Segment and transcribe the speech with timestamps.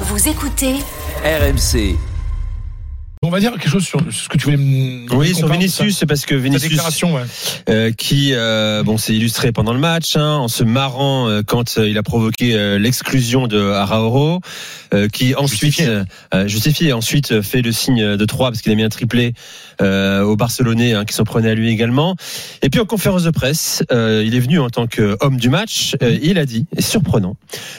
[0.00, 0.74] Vous écoutez
[1.24, 1.96] RMC.
[3.22, 5.96] On va dire quelque chose sur ce que tu voulais me Oui, qu'on sur Vinicius,
[5.98, 7.22] c'est parce que Vinicius, déclaration, ouais.
[7.70, 11.78] euh, qui euh, bon s'est illustré pendant le match hein, en se marrant euh, quand
[11.78, 14.40] euh, il a provoqué euh, l'exclusion de Arauro,
[14.92, 15.86] euh, qui ensuite Justifié.
[15.88, 16.04] euh,
[16.34, 19.32] euh, justifié, ensuite fait le signe de 3 parce qu'il a mis un triplé
[19.80, 22.16] euh, au Barcelonais hein, qui s'en prenait à lui également.
[22.62, 25.96] Et puis en conférence de presse, euh, il est venu en tant qu'homme du match.
[26.02, 27.36] euh, il a dit, et surprenant,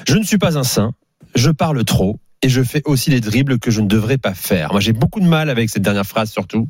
[0.07, 0.91] je ne suis pas un saint,
[1.35, 2.19] je parle trop.
[2.43, 4.71] Et je fais aussi des dribbles que je ne devrais pas faire.
[4.71, 6.67] Moi, j'ai beaucoup de mal avec cette dernière phrase, surtout.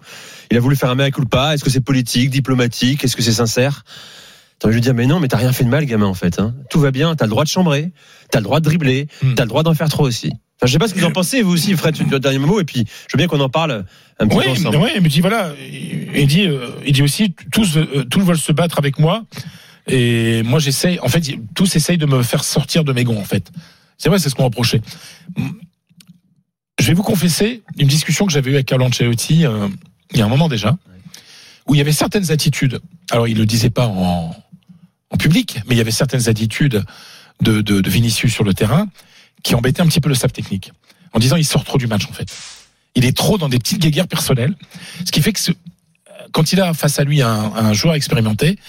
[0.50, 1.54] Il a voulu faire un mea culpa.
[1.54, 3.04] Est-ce que c'est politique, diplomatique?
[3.04, 3.84] Est-ce que c'est sincère?
[4.55, 6.40] Attends, je lui dis, mais non, mais t'as rien fait de mal, gamin, en fait.
[6.40, 6.55] Hein.
[6.70, 7.91] Tout va bien, t'as le droit de chambrer,
[8.32, 9.34] t'as le droit de dribbler, Hmm.
[9.36, 10.28] t'as le droit d'en faire trop aussi.
[10.30, 12.40] Enfin, je sais pas ce que vous en pensez, vous aussi, Fred, tu as dernier
[12.40, 13.84] mot, et puis je veux bien qu'on en parle
[14.20, 14.77] un petit Oui, peu ensemble.
[14.77, 15.52] ouais, mais dit voilà,
[16.16, 16.48] il dit,
[16.86, 19.26] il dit aussi tous, euh, tous veulent se battre avec moi
[19.88, 20.98] et moi j'essaye.
[21.02, 21.22] En fait,
[21.55, 23.20] tous essayent de me faire sortir de mes gonds.
[23.20, 23.52] En fait,
[23.98, 24.82] c'est vrai, c'est ce qu'on reprochait.
[26.80, 29.68] Je vais vous confesser une discussion que j'avais eue avec Carlo Ancelotti euh,
[30.13, 30.77] il y a un moment déjà,
[31.68, 32.80] où il y avait certaines attitudes.
[33.12, 34.36] Alors, il le disait pas en,
[35.20, 36.84] public, mais il y avait certaines attitudes
[37.41, 38.88] de, Vinicius sur le terrain
[39.41, 40.71] qui embêtaient un petit peu le staff technique,
[41.14, 42.27] en disant il sort trop du match en fait.
[42.93, 44.55] Il est trop dans des petites guéguerres personnelles,
[45.05, 45.40] ce qui fait que
[46.32, 48.60] quand il a face à lui un, joueur expérimenté,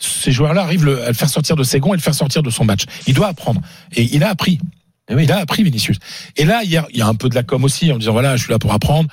[0.00, 2.50] ces joueurs-là arrivent à le faire sortir de ses gonds et le faire sortir de
[2.50, 2.84] son match.
[3.06, 3.60] Il doit apprendre.
[3.94, 4.58] Et il a appris.
[5.08, 5.24] Eh oui.
[5.24, 5.98] Il a appris Vinicius.
[6.36, 8.36] Et là, hier, il y a un peu de la com aussi en disant voilà,
[8.36, 9.08] je suis là pour apprendre.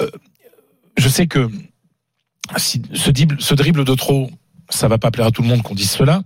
[0.00, 0.10] Euh,
[0.96, 1.50] je sais que
[2.56, 4.30] si ce, dribble, ce dribble de trop,
[4.70, 6.22] ça va pas plaire à tout le monde qu'on dise cela,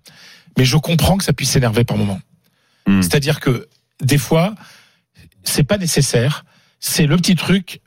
[0.57, 2.21] mais je comprends que ça puisse s'énerver par moment.
[2.87, 3.03] Hmm.
[3.03, 3.69] C'est-à-dire que
[4.03, 4.55] des fois,
[5.45, 6.45] c'est pas nécessaire.
[6.81, 7.81] C'est le petit truc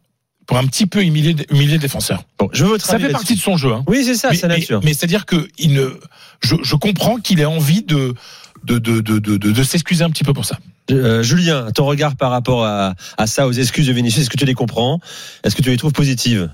[0.45, 2.23] pour un petit peu humilier, humilier le défenseur.
[2.39, 3.72] Bon, je veux Ça fait partie de son jeu.
[3.72, 3.84] Hein.
[3.88, 4.81] Oui, c'est ça, mais c'est mais- nature.
[4.84, 6.00] mais c'est-à-dire que il ne,
[6.41, 8.16] je, je comprends qu'il ait envie de
[8.64, 10.58] de, de, de, de, s'excuser un petit peu pour ça.
[10.92, 14.38] Euh, Julien, ton regard par rapport à, à ça, aux excuses de Vinicius, est-ce que
[14.38, 15.00] tu les comprends?
[15.44, 16.50] Est-ce que tu les trouves positives?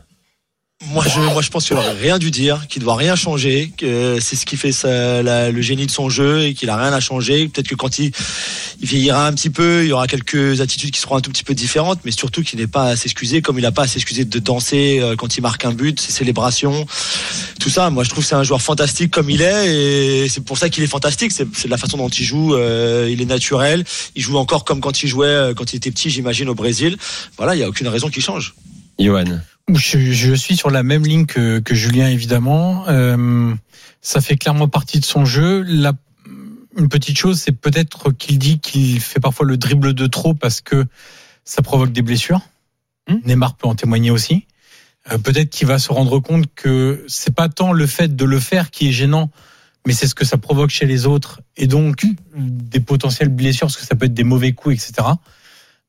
[0.96, 1.04] Moi
[1.42, 4.56] je, pense qu'il aurait rien dû dire, qu'il doit rien changer, que c'est ce qui
[4.56, 7.50] fait le génie de son jeu et qu'il a rien à changer.
[7.50, 8.14] Peut-être que quand il,
[8.80, 11.44] il vieillira un petit peu, il y aura quelques attitudes qui seront un tout petit
[11.44, 14.24] peu différentes, mais surtout qu'il n'est pas à s'excuser, comme il n'a pas à s'excuser
[14.24, 16.86] de danser euh, quand il marque un but, ses célébrations,
[17.60, 17.90] tout ça.
[17.90, 20.70] Moi, je trouve que c'est un joueur fantastique comme il est et c'est pour ça
[20.70, 21.34] qu'il est fantastique.
[21.34, 22.56] C'est la façon dont il joue.
[22.56, 23.84] euh, il est naturel.
[24.16, 26.98] Il joue encore comme quand il jouait euh, quand il était petit, j'imagine, au Brésil.
[27.36, 28.56] Voilà, il y a aucune raison qu'il change.
[29.00, 29.40] Johan
[29.74, 32.86] Je, je suis sur la même ligne que, que Julien, évidemment.
[32.88, 33.54] Euh,
[34.02, 35.64] ça fait clairement partie de son jeu.
[35.64, 35.94] La,
[36.78, 40.62] une petite chose, c'est peut-être qu'il dit qu'il fait parfois le dribble de trop parce
[40.62, 40.86] que
[41.44, 42.42] ça provoque des blessures.
[43.08, 43.18] Hmm.
[43.26, 44.46] Neymar peut en témoigner aussi.
[45.12, 48.40] Euh, peut-être qu'il va se rendre compte que c'est pas tant le fait de le
[48.40, 49.30] faire qui est gênant,
[49.86, 53.78] mais c'est ce que ça provoque chez les autres et donc des potentielles blessures parce
[53.78, 55.08] que ça peut être des mauvais coups, etc.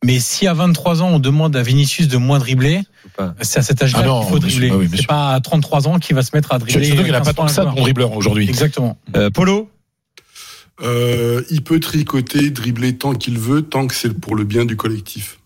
[0.04, 2.82] Mais si à 23 ans on demande à Vinicius de moins dribbler,
[3.16, 3.34] pas.
[3.40, 4.70] c'est à cet âge-là Ah qu'il faut dribbler.
[4.70, 6.84] oui, c'est pas à 33 ans qu'il va se mettre à dribbler.
[6.86, 8.48] Surtout qu'il n'a pas 15 tant que ça de bon dribbleur aujourd'hui.
[8.48, 8.98] Exactement.
[9.16, 9.70] Euh, Polo
[10.82, 14.76] Euh, il peut tricoter, dribbler tant qu'il veut, tant que c'est pour le bien du
[14.76, 15.38] collectif.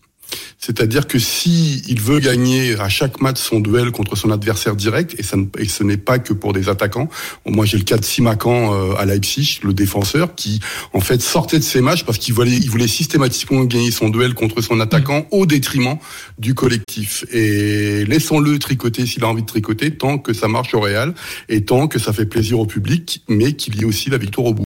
[0.63, 5.15] C'est-à-dire que si il veut gagner à chaque match son duel contre son adversaire direct,
[5.17, 7.09] et, ça ne- et ce n'est pas que pour des attaquants.
[7.47, 10.59] Moi, j'ai le cas de Simakan euh, à Leipzig, le défenseur, qui
[10.93, 14.35] en fait sortait de ses matchs parce qu'il voulait, il voulait systématiquement gagner son duel
[14.35, 15.97] contre son attaquant au détriment
[16.37, 17.25] du collectif.
[17.31, 21.15] Et laissons-le tricoter s'il a envie de tricoter, tant que ça marche au Real
[21.49, 24.45] et tant que ça fait plaisir au public, mais qu'il y ait aussi la victoire
[24.45, 24.59] au bout.